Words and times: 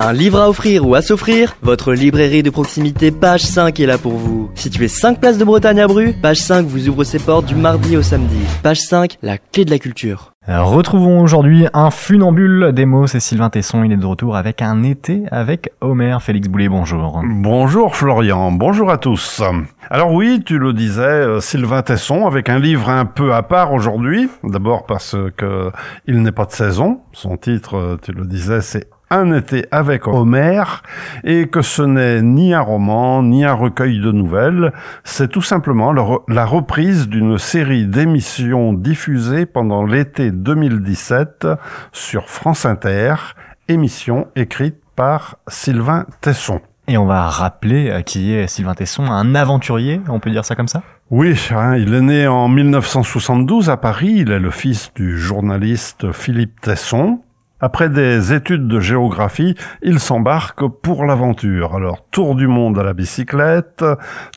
Un 0.00 0.12
livre 0.12 0.40
à 0.40 0.48
offrir 0.48 0.86
ou 0.86 0.94
à 0.94 1.02
s'offrir 1.02 1.56
Votre 1.60 1.92
librairie 1.92 2.44
de 2.44 2.50
proximité 2.50 3.10
Page 3.10 3.42
5 3.42 3.80
est 3.80 3.86
là 3.86 3.98
pour 3.98 4.12
vous. 4.12 4.48
Situé 4.54 4.86
5 4.86 5.18
places 5.18 5.38
de 5.38 5.44
Bretagne 5.44 5.80
à 5.80 5.88
Bru, 5.88 6.14
Page 6.22 6.36
5 6.36 6.66
vous 6.66 6.88
ouvre 6.88 7.02
ses 7.02 7.18
portes 7.18 7.46
du 7.46 7.56
mardi 7.56 7.96
au 7.96 8.02
samedi. 8.02 8.38
Page 8.62 8.78
5, 8.78 9.18
la 9.22 9.38
clé 9.38 9.64
de 9.64 9.70
la 9.70 9.80
culture. 9.80 10.34
Retrouvons 10.46 11.20
aujourd'hui 11.20 11.66
un 11.74 11.90
funambule 11.90 12.70
des 12.72 12.86
mots, 12.86 13.08
c'est 13.08 13.20
Sylvain 13.20 13.50
Tesson, 13.50 13.82
il 13.82 13.92
est 13.92 13.96
de 13.96 14.06
retour 14.06 14.36
avec 14.36 14.62
un 14.62 14.84
été 14.84 15.24
avec 15.32 15.72
Homer. 15.80 16.16
Félix 16.20 16.48
Boulet, 16.48 16.68
bonjour. 16.68 17.20
Bonjour 17.24 17.96
Florian, 17.96 18.52
bonjour 18.52 18.90
à 18.90 18.98
tous. 18.98 19.42
Alors 19.90 20.12
oui, 20.12 20.40
tu 20.46 20.58
le 20.58 20.72
disais, 20.72 21.02
euh, 21.02 21.40
Sylvain 21.40 21.82
Tesson 21.82 22.26
avec 22.26 22.48
un 22.48 22.60
livre 22.60 22.88
un 22.88 23.04
peu 23.04 23.34
à 23.34 23.42
part 23.42 23.72
aujourd'hui, 23.72 24.30
d'abord 24.44 24.86
parce 24.86 25.16
que 25.36 25.70
il 26.06 26.22
n'est 26.22 26.32
pas 26.32 26.46
de 26.46 26.52
saison, 26.52 27.00
son 27.12 27.36
titre, 27.36 27.76
euh, 27.76 27.96
tu 28.00 28.12
le 28.12 28.24
disais, 28.24 28.62
c'est 28.62 28.88
un 29.10 29.32
été 29.32 29.66
avec 29.70 30.06
Homère 30.06 30.82
et 31.24 31.48
que 31.48 31.62
ce 31.62 31.82
n'est 31.82 32.22
ni 32.22 32.54
un 32.54 32.60
roman 32.60 33.22
ni 33.22 33.44
un 33.44 33.54
recueil 33.54 34.00
de 34.00 34.12
nouvelles, 34.12 34.72
c'est 35.04 35.28
tout 35.28 35.42
simplement 35.42 35.92
la 35.92 36.44
reprise 36.44 37.08
d'une 37.08 37.38
série 37.38 37.86
d'émissions 37.86 38.72
diffusées 38.72 39.46
pendant 39.46 39.84
l'été 39.84 40.30
2017 40.30 41.46
sur 41.92 42.28
France 42.28 42.66
Inter, 42.66 43.14
émission 43.68 44.28
écrite 44.36 44.76
par 44.96 45.36
Sylvain 45.46 46.06
Tesson. 46.20 46.60
Et 46.88 46.96
on 46.96 47.04
va 47.04 47.28
rappeler 47.28 47.90
euh, 47.90 48.00
qui 48.00 48.32
est 48.32 48.46
Sylvain 48.46 48.74
Tesson, 48.74 49.04
un 49.04 49.34
aventurier, 49.34 50.00
on 50.08 50.20
peut 50.20 50.30
dire 50.30 50.46
ça 50.46 50.54
comme 50.54 50.68
ça? 50.68 50.82
Oui, 51.10 51.38
hein, 51.50 51.76
il 51.76 51.92
est 51.92 52.00
né 52.00 52.26
en 52.26 52.48
1972 52.48 53.68
à 53.68 53.76
Paris. 53.76 54.14
Il 54.16 54.30
est 54.30 54.38
le 54.38 54.50
fils 54.50 54.90
du 54.94 55.18
journaliste 55.18 56.12
Philippe 56.12 56.60
Tesson. 56.62 57.20
Après 57.60 57.88
des 57.88 58.32
études 58.32 58.68
de 58.68 58.78
géographie, 58.78 59.56
il 59.82 59.98
s'embarque 59.98 60.64
pour 60.80 61.04
l'aventure. 61.04 61.74
Alors, 61.74 62.06
tour 62.12 62.36
du 62.36 62.46
monde 62.46 62.78
à 62.78 62.84
la 62.84 62.92
bicyclette, 62.92 63.84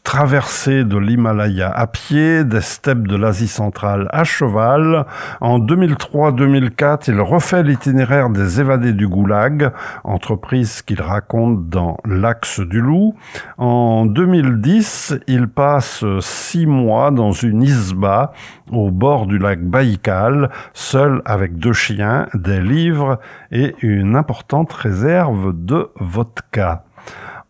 traversée 0.03 0.83
de 0.83 0.97
l'Himalaya 0.97 1.69
à 1.69 1.85
pied, 1.85 2.43
des 2.43 2.61
steppes 2.61 3.07
de 3.07 3.15
l'Asie 3.15 3.47
centrale 3.47 4.07
à 4.09 4.23
cheval. 4.23 5.05
En 5.39 5.59
2003-2004, 5.59 7.11
il 7.11 7.21
refait 7.21 7.61
l'itinéraire 7.61 8.31
des 8.31 8.59
évadés 8.59 8.93
du 8.93 9.07
Goulag, 9.07 9.71
entreprise 10.03 10.81
qu'il 10.81 11.03
raconte 11.03 11.69
dans 11.69 11.97
L'Axe 12.05 12.59
du 12.61 12.81
Loup. 12.81 13.13
En 13.59 14.07
2010, 14.07 15.19
il 15.27 15.47
passe 15.47 16.03
six 16.21 16.65
mois 16.65 17.11
dans 17.11 17.33
une 17.33 17.61
isba 17.61 18.33
au 18.71 18.89
bord 18.89 19.27
du 19.27 19.37
lac 19.37 19.61
Baïkal, 19.61 20.49
seul 20.73 21.21
avec 21.25 21.57
deux 21.57 21.73
chiens, 21.73 22.27
des 22.33 22.61
livres 22.61 23.10
et 23.51 23.75
une 23.81 24.15
importante 24.15 24.71
réserve 24.73 25.53
de 25.53 25.89
vodka. 25.99 26.83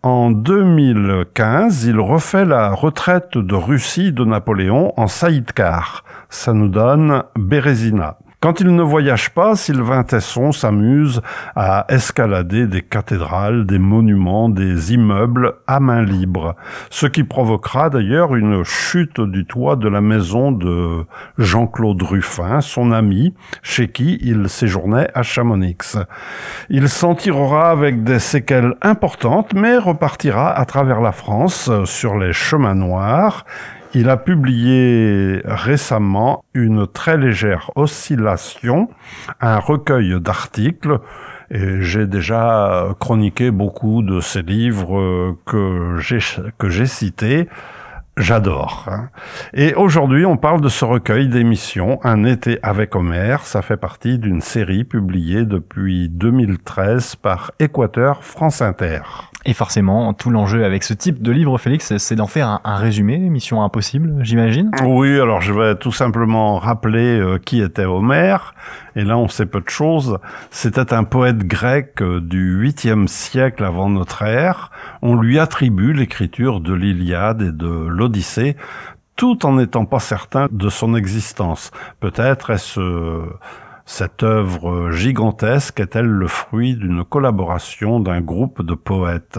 En 0.04 0.32
2015, 0.32 1.86
il 1.86 2.00
refait 2.00 2.46
la 2.46 2.72
retraite 2.72 3.38
de 3.38 3.54
Russie 3.56 4.12
de 4.12 4.26
Napoléon 4.26 4.94
en 4.98 5.08
sidecar. 5.08 6.04
Ça 6.30 6.54
nous 6.54 6.70
donne 6.70 7.24
Bérésina. 7.36 8.18
Quand 8.42 8.60
il 8.60 8.76
ne 8.76 8.82
voyage 8.82 9.30
pas, 9.30 9.56
Sylvain 9.56 10.02
Tesson 10.02 10.52
s'amuse 10.52 11.22
à 11.56 11.86
escalader 11.90 12.66
des 12.66 12.82
cathédrales, 12.82 13.68
des 13.68 13.78
monuments, 13.78 14.50
des 14.50 14.96
immeubles 14.96 15.54
à 15.68 15.80
main 15.80 16.02
libre, 16.02 16.56
ce 16.90 17.06
qui 17.06 17.24
provoquera 17.24 17.92
d'ailleurs 17.92 18.36
une 18.36 18.64
chute 18.64 19.22
du 19.22 19.46
toit 19.46 19.76
de 19.76 19.88
la 19.88 20.02
maison 20.02 20.52
de 20.52 21.06
Jean-Claude 21.38 22.02
Ruffin, 22.02 22.62
son 22.62 22.92
ami, 22.92 23.36
chez 23.62 23.90
qui 23.90 24.18
il 24.22 24.50
séjournait 24.50 25.10
à 25.14 25.22
Chamonix. 25.22 26.00
Il 26.72 26.90
s'en 26.90 27.14
tirera 27.14 27.70
avec 27.70 28.04
des 28.04 28.18
séquelles 28.18 28.74
importantes, 28.82 29.54
mais 29.54 29.78
repartira 29.78 30.52
à 30.52 30.66
travers 30.66 31.00
la 31.02 31.12
France 31.12 31.70
sur 31.86 32.18
les 32.18 32.34
chemins 32.34 32.74
noirs 32.74 33.46
il 33.94 34.10
a 34.10 34.18
publié 34.18 35.42
récemment 35.46 36.44
une 36.54 36.88
très 36.88 37.18
légère 37.18 37.72
oscillation, 37.76 38.90
un 39.40 39.60
recueil 39.60 40.20
d'articles, 40.20 41.00
et 41.50 41.82
j'ai 41.82 42.08
déjà 42.08 42.96
chroniqué 43.00 43.52
beaucoup 43.52 44.02
de 44.04 44.22
ces 44.22 44.42
livres 44.42 45.36
que 45.46 45.98
j'ai, 46.00 46.20
que 46.58 46.70
j'ai 46.70 46.86
cités. 46.86 47.50
J'adore. 48.18 48.88
Hein. 48.88 49.10
Et 49.54 49.74
aujourd'hui, 49.74 50.26
on 50.26 50.36
parle 50.36 50.62
de 50.62 50.70
ce 50.70 50.84
recueil 50.84 51.30
d'émissions, 51.30 52.00
Un 52.04 52.26
été 52.26 52.60
avec 52.62 52.96
Homer. 52.96 53.38
Ça 53.44 53.62
fait 53.62 53.78
partie 53.78 54.20
d'une 54.20 54.42
série 54.42 54.84
publiée 54.84 55.46
depuis 55.46 56.10
2013 56.10 57.16
par 57.16 57.52
Équateur 57.60 58.24
France 58.24 58.62
Inter. 58.62 59.31
Et 59.44 59.54
forcément, 59.54 60.14
tout 60.14 60.30
l'enjeu 60.30 60.64
avec 60.64 60.84
ce 60.84 60.94
type 60.94 61.24
de 61.24 61.32
livre, 61.32 61.58
Félix, 61.58 61.98
c'est 61.98 62.16
d'en 62.16 62.28
faire 62.28 62.60
un, 62.64 62.76
résumé, 62.76 63.18
mission 63.18 63.64
impossible, 63.64 64.18
j'imagine. 64.22 64.70
Oui, 64.84 65.20
alors 65.20 65.42
je 65.42 65.52
vais 65.52 65.76
tout 65.76 65.92
simplement 65.92 66.60
rappeler 66.60 67.20
euh, 67.20 67.40
qui 67.40 67.60
était 67.60 67.86
Homère. 67.86 68.54
Et 68.96 69.04
là, 69.04 69.18
on 69.18 69.28
sait 69.28 69.48
peu 69.48 69.60
de 69.60 69.70
choses. 69.70 70.20
C'était 70.52 70.94
un 70.94 71.04
poète 71.04 71.40
grec 71.40 72.02
euh, 72.02 72.22
du 72.22 72.56
8e 72.64 73.08
siècle 73.08 73.64
avant 73.64 73.90
notre 73.90 74.22
ère. 74.22 74.70
On 75.02 75.16
lui 75.16 75.40
attribue 75.40 75.94
l'écriture 75.94 76.62
de 76.62 76.74
l'Iliade 76.76 77.42
et 77.42 77.52
de 77.52 77.88
l'Odyssée, 77.88 78.56
tout 79.16 79.44
en 79.48 79.54
n'étant 79.54 79.86
pas 79.86 80.00
certain 80.00 80.50
de 80.52 80.70
son 80.70 80.94
existence. 80.94 81.72
Peut-être 82.00 82.52
est-ce 82.52 82.80
cette 83.92 84.24
œuvre 84.24 84.92
gigantesque 84.92 85.82
est-elle 85.82 86.08
le 86.08 86.28
fruit 86.30 86.76
d'une 86.78 87.04
collaboration 87.04 88.00
d'un 88.00 88.22
groupe 88.22 88.62
de 88.62 88.74
poètes? 88.74 89.38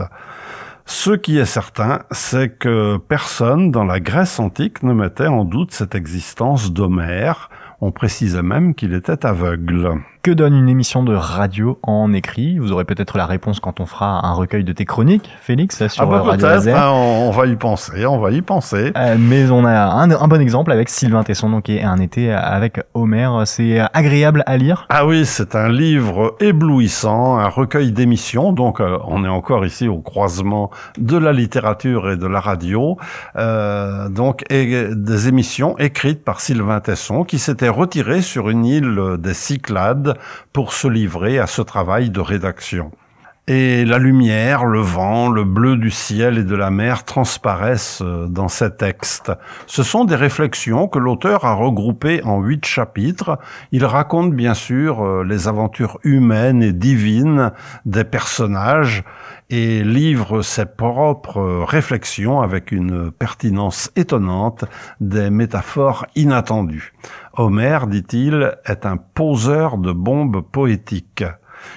Ce 0.85 1.13
qui 1.13 1.39
est 1.39 1.47
certain, 1.47 2.01
c'est 2.11 2.59
que 2.59 2.99
personne 2.99 3.71
dans 3.71 3.85
la 3.85 3.99
Grèce 3.99 4.39
antique 4.39 4.83
ne 4.83 4.93
mettait 4.93 5.27
en 5.27 5.47
doute 5.47 5.73
cette 5.73 5.95
existence 5.95 6.71
d'Homère, 6.71 7.49
on 7.83 7.91
précisait 7.91 8.43
même 8.43 8.75
qu'il 8.77 8.95
était 8.95 9.27
aveugle. 9.27 10.01
Que 10.23 10.31
donne 10.31 10.55
une 10.55 10.69
émission 10.69 11.03
de 11.03 11.17
radio 11.17 11.81
en 11.83 12.13
écrit? 12.13 12.61
Vous 12.61 12.71
aurez 12.71 12.85
peut-être 12.85 13.19
la 13.19 13.27
réponse 13.27 13.59
quand 13.59 13.81
on 13.81 13.87
fera 13.87 14.25
un 14.25 14.35
recueil 14.35 14.63
de 14.63 14.73
tes 14.73 14.85
chroniques, 14.85 15.29
Félix, 15.41 15.85
sur 15.89 16.05
ah 16.05 16.07
bah 16.07 16.23
Radio 16.23 16.47
hein, 16.47 16.91
on, 16.93 17.33
va 17.33 17.47
y 17.47 17.57
penser, 17.57 18.07
on 18.07 18.21
va 18.21 18.31
y 18.31 18.41
penser. 18.41 18.93
Euh, 18.97 19.17
mais 19.19 19.51
on 19.51 19.65
a 19.65 19.73
un, 19.73 20.29
bon 20.29 20.41
exemple 20.41 20.71
avec 20.71 20.91
Sylvain 20.91 21.25
Tesson, 21.25 21.51
donc 21.51 21.69
et 21.69 21.83
un 21.83 21.99
été 21.99 22.33
avec 22.33 22.81
Homer. 22.95 23.29
C'est 23.47 23.81
agréable 23.93 24.45
à 24.47 24.57
lire? 24.59 24.87
Ah 24.89 25.05
oui, 25.05 25.27
c'est 25.27 25.57
un 25.57 25.69
livre 25.69 26.37
éblouissant, 26.39 27.39
un 27.39 27.49
recueil 27.49 27.91
d'émissions. 27.91 28.53
Donc 28.53 28.81
euh, 28.81 28.99
on 29.09 29.25
est 29.25 29.29
encore 29.29 29.67
ici 29.67 29.89
au 29.89 29.99
croisement 29.99 30.71
de 30.99 31.17
la 31.17 31.33
littérature 31.33 32.09
et 32.09 32.17
de 32.17 32.29
la 32.29 32.39
radio. 32.39 32.97
Euh, 33.35 34.09
donc 34.09 34.45
et 34.51 34.87
des 34.95 35.27
émissions 35.27 35.77
écrites 35.79 36.23
par 36.23 36.41
Sylvain 36.41 36.79
Tesson 36.79 37.25
qui 37.25 37.41
s'était 37.41 37.72
retiré 37.73 38.23
sur 38.23 38.49
une 38.49 38.65
île 38.65 39.17
des 39.19 39.35
Cyclades 39.35 40.17
pour 40.53 40.73
se 40.73 40.87
livrer 40.87 41.39
à 41.39 41.47
ce 41.47 41.63
travail 41.63 42.11
de 42.11 42.21
rédaction. 42.21 42.93
Et 43.49 43.85
la 43.85 43.99
lumière, 43.99 44.65
le 44.65 44.79
vent, 44.79 45.29
le 45.29 45.43
bleu 45.43 45.77
du 45.77 45.91
ciel 45.91 46.39
et 46.39 46.45
de 46.45 46.55
la 46.55 46.71
mer 46.71 47.03
transparaissent 47.03 48.01
dans 48.01 48.47
ces 48.47 48.71
textes. 48.77 49.33
Ce 49.67 49.83
sont 49.83 50.05
des 50.05 50.15
réflexions 50.15 50.87
que 50.87 51.01
l'auteur 51.01 51.45
a 51.45 51.55
regroupées 51.55 52.23
en 52.23 52.41
huit 52.41 52.65
chapitres. 52.65 53.41
Il 53.73 53.85
raconte 53.85 54.33
bien 54.33 54.55
sûr 54.55 55.05
euh, 55.05 55.25
les 55.25 55.49
aventures 55.49 55.99
humaines 56.05 56.63
et 56.63 56.73
divines 56.73 57.51
des 57.85 58.05
personnages 58.05 59.03
et 59.51 59.83
livre 59.83 60.43
ses 60.43 60.65
propres 60.65 61.65
réflexions 61.69 62.41
avec 62.41 62.71
une 62.71 63.11
pertinence 63.11 63.91
étonnante 63.97 64.65
des 65.01 65.31
métaphores 65.31 66.07
inattendues. 66.15 66.95
Homère, 67.35 67.87
dit-il, 67.87 68.57
est 68.67 68.85
un 68.85 68.99
poseur 68.99 69.79
de 69.79 69.93
bombes 69.93 70.43
poétiques. 70.43 71.25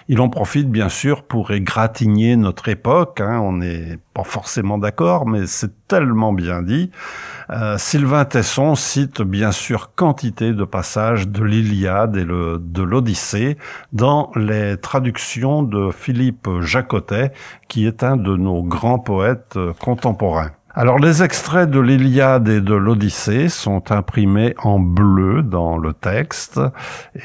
Il 0.07 0.19
en 0.19 0.29
profite 0.29 0.69
bien 0.69 0.89
sûr 0.89 1.23
pour 1.23 1.51
égratigner 1.51 2.35
notre 2.35 2.69
époque. 2.69 3.21
Hein. 3.21 3.39
on 3.39 3.53
n'est 3.53 3.99
pas 4.13 4.23
forcément 4.23 4.77
d'accord, 4.77 5.27
mais 5.27 5.47
c'est 5.47 5.87
tellement 5.87 6.33
bien 6.33 6.61
dit. 6.61 6.91
Euh, 7.51 7.77
Sylvain 7.77 8.25
Tesson 8.25 8.75
cite 8.75 9.21
bien 9.21 9.51
sûr 9.51 9.93
quantité 9.95 10.51
de 10.51 10.63
passages 10.63 11.27
de 11.27 11.43
l'Iliade 11.43 12.17
et 12.17 12.25
de 12.25 12.81
l'Odyssée 12.81 13.57
dans 13.93 14.31
les 14.35 14.77
traductions 14.77 15.63
de 15.63 15.91
Philippe 15.91 16.49
Jacotet, 16.61 17.31
qui 17.67 17.85
est 17.85 18.03
un 18.03 18.17
de 18.17 18.35
nos 18.35 18.63
grands 18.63 18.99
poètes 18.99 19.57
contemporains. 19.79 20.51
Alors 20.77 20.99
les 20.99 21.23
extraits 21.23 21.69
de 21.69 21.79
l'Iliade 21.79 22.49
et 22.49 22.59
de 22.59 22.73
l'Odyssée 22.73 23.47
sont 23.47 23.93
imprimés 23.93 24.55
en 24.61 24.77
bleu 24.77 25.41
dans 25.41 25.77
le 25.77 25.93
texte 25.93 26.59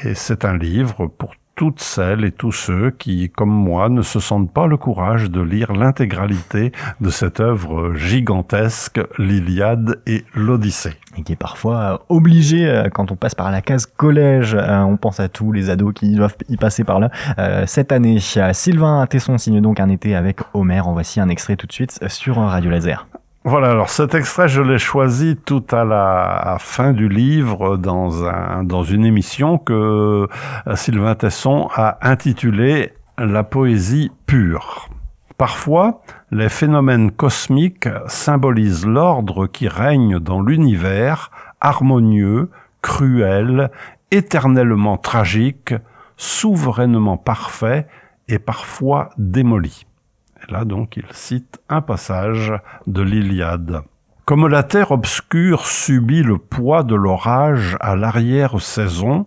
et 0.05 0.15
c'est 0.15 0.45
un 0.45 0.57
livre 0.57 1.07
pour 1.07 1.33
toutes 1.55 1.81
celles 1.81 2.23
et 2.23 2.31
tous 2.31 2.53
ceux 2.53 2.91
qui, 2.91 3.29
comme 3.29 3.51
moi, 3.51 3.89
ne 3.89 4.03
se 4.03 4.21
sentent 4.21 4.53
pas 4.53 4.67
le 4.67 4.77
courage 4.77 5.29
de 5.29 5.41
lire 5.41 5.73
l'intégralité 5.73 6.71
de 7.01 7.09
cette 7.09 7.41
œuvre 7.41 7.93
gigantesque, 7.93 9.01
l'Iliade 9.19 10.01
et 10.07 10.23
l'Odyssée. 10.33 10.93
Et 11.17 11.23
qui 11.23 11.33
est 11.33 11.35
parfois 11.35 12.05
obligé, 12.07 12.69
euh, 12.69 12.87
quand 12.87 13.11
on 13.11 13.17
passe 13.17 13.35
par 13.35 13.51
la 13.51 13.61
case 13.61 13.85
collège, 13.85 14.55
euh, 14.55 14.79
on 14.79 14.95
pense 14.95 15.19
à 15.19 15.27
tous 15.27 15.51
les 15.51 15.69
ados 15.69 15.93
qui 15.93 16.15
doivent 16.15 16.37
y 16.47 16.55
passer 16.55 16.85
par 16.85 17.01
là. 17.01 17.11
Euh, 17.37 17.65
cette 17.67 17.91
année, 17.91 18.19
Sylvain 18.21 19.05
Tesson 19.07 19.37
signe 19.37 19.59
donc 19.59 19.81
un 19.81 19.89
été 19.89 20.15
avec 20.15 20.39
Homer. 20.53 20.79
En 20.79 20.93
voici 20.93 21.19
un 21.19 21.27
extrait 21.27 21.57
tout 21.57 21.67
de 21.67 21.73
suite 21.73 21.99
sur 22.07 22.37
Radio 22.37 22.71
Laser. 22.71 23.05
Voilà, 23.43 23.71
alors 23.71 23.89
cet 23.89 24.13
extrait, 24.13 24.47
je 24.47 24.61
l'ai 24.61 24.77
choisi 24.77 25.35
tout 25.35 25.65
à 25.71 25.83
la 25.83 26.57
fin 26.59 26.93
du 26.93 27.09
livre 27.09 27.75
dans, 27.75 28.23
un, 28.23 28.63
dans 28.63 28.83
une 28.83 29.03
émission 29.03 29.57
que 29.57 30.27
euh, 30.67 30.75
Sylvain 30.75 31.15
Tesson 31.15 31.67
a 31.73 31.97
intitulée 32.07 32.93
La 33.17 33.43
poésie 33.43 34.11
pure. 34.27 34.89
Parfois, 35.39 36.01
les 36.29 36.49
phénomènes 36.49 37.09
cosmiques 37.09 37.89
symbolisent 38.05 38.85
l'ordre 38.85 39.47
qui 39.47 39.67
règne 39.67 40.19
dans 40.19 40.39
l'univers, 40.39 41.31
harmonieux, 41.61 42.51
cruel, 42.83 43.71
éternellement 44.11 44.97
tragique, 44.97 45.73
souverainement 46.15 47.17
parfait 47.17 47.87
et 48.27 48.37
parfois 48.37 49.09
démoli 49.17 49.87
là 50.49 50.65
donc 50.65 50.97
il 50.97 51.05
cite 51.11 51.59
un 51.69 51.81
passage 51.81 52.53
de 52.87 53.01
l'Iliade. 53.01 53.81
Comme 54.25 54.47
la 54.47 54.63
terre 54.63 54.91
obscure 54.91 55.65
subit 55.65 56.23
le 56.23 56.37
poids 56.37 56.83
de 56.83 56.95
l'orage 56.95 57.75
à 57.79 57.95
l'arrière-saison, 57.95 59.25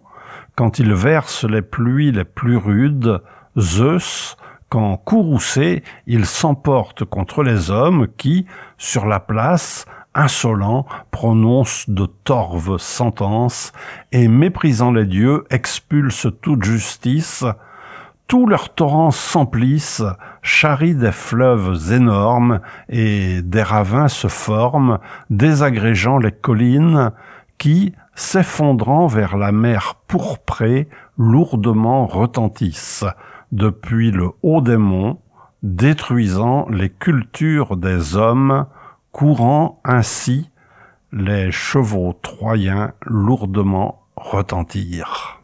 quand 0.57 0.79
il 0.79 0.95
verse 0.95 1.45
les 1.45 1.63
pluies 1.63 2.13
les 2.13 2.25
plus 2.25 2.57
rudes, 2.57 3.21
Zeus, 3.59 4.37
quand 4.69 4.97
courroucé, 4.97 5.83
il 6.07 6.27
s'emporte 6.27 7.05
contre 7.05 7.43
les 7.43 7.71
hommes 7.71 8.09
qui, 8.17 8.47
sur 8.79 9.07
la 9.07 9.21
place, 9.21 9.87
insolents, 10.15 10.87
prononcent 11.11 11.89
de 11.91 12.07
torves 12.07 12.79
sentences 12.79 13.73
et, 14.13 14.29
méprisant 14.29 14.93
les 14.93 15.07
dieux, 15.07 15.45
expulsent 15.51 16.29
toute 16.41 16.65
justice, 16.65 17.45
tous 18.27 18.47
leurs 18.47 18.75
torrents 18.75 19.11
s'emplissent, 19.11 20.03
charrient 20.45 20.95
des 20.95 21.11
fleuves 21.11 21.93
énormes 21.93 22.61
et 22.89 23.41
des 23.43 23.63
ravins 23.63 24.09
se 24.09 24.29
forment, 24.29 24.99
désagrégeant 25.31 26.19
les 26.19 26.33
collines 26.33 27.11
qui, 27.59 27.95
s'effondrant 28.15 29.07
vers 29.07 29.37
la 29.37 29.51
mer 29.51 29.97
pourprée, 30.07 30.89
lourdement 31.19 32.07
retentissent, 32.07 33.07
depuis 33.51 34.11
le 34.11 34.31
haut 34.43 34.61
des 34.61 34.77
monts, 34.77 35.19
détruisant 35.63 36.69
les 36.69 36.91
cultures 36.91 37.77
des 37.77 38.15
hommes, 38.15 38.67
courant 39.13 39.81
ainsi, 39.83 40.51
les 41.11 41.51
chevaux 41.53 42.13
troyens 42.21 42.93
lourdement 43.07 44.03
retentirent. 44.17 45.44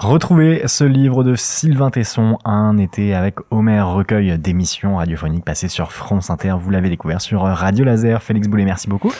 Retrouvez 0.00 0.62
ce 0.64 0.82
livre 0.82 1.24
de 1.24 1.34
Sylvain 1.34 1.90
Tesson, 1.90 2.38
Un 2.46 2.78
été 2.78 3.14
avec 3.14 3.34
Homer, 3.50 3.82
recueil 3.82 4.38
d'émissions 4.38 4.96
radiophoniques 4.96 5.44
passées 5.44 5.68
sur 5.68 5.92
France 5.92 6.30
Inter. 6.30 6.54
Vous 6.58 6.70
l'avez 6.70 6.88
découvert 6.88 7.20
sur 7.20 7.42
Radio 7.42 7.84
Laser. 7.84 8.22
Félix 8.22 8.48
Boulet, 8.48 8.64
merci 8.64 8.88
beaucoup. 8.88 9.12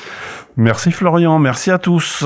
Merci 0.57 0.91
Florian, 0.91 1.39
merci 1.39 1.71
à 1.71 1.79
tous. 1.79 2.25